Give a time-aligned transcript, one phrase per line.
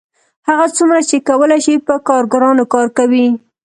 [0.47, 3.27] هغه څومره چې کولی شي په کارګرانو کار کوي